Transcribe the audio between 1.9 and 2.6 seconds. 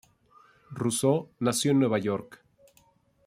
York.